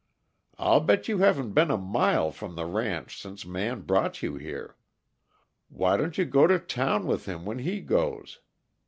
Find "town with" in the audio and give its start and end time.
6.57-7.27